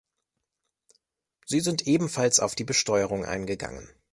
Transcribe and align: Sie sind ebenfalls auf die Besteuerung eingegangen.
Sie 1.45 1.59
sind 1.59 1.85
ebenfalls 1.85 2.39
auf 2.39 2.55
die 2.55 2.63
Besteuerung 2.63 3.23
eingegangen. 3.23 3.87